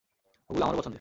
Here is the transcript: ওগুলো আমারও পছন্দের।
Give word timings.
ওগুলো 0.49 0.63
আমারও 0.65 0.77
পছন্দের। 0.77 0.89